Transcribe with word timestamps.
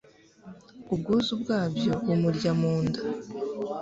Ubwuzu 0.93 1.33
bwabyo 1.41 1.91
bumurya 2.05 2.51
mu 2.61 2.73
nda 2.85 3.01